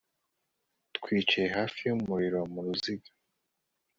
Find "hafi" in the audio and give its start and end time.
1.57-1.79